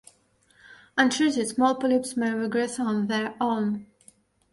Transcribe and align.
Untreated, 0.97 1.47
small 1.47 1.75
polyps 1.75 2.17
may 2.17 2.31
regress 2.33 2.79
on 2.79 3.05
their 3.05 3.35
own. 3.39 3.85